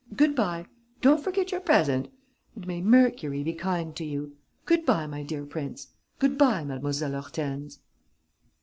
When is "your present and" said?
1.51-2.65